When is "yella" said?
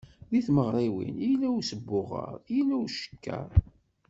1.27-1.47, 2.55-2.75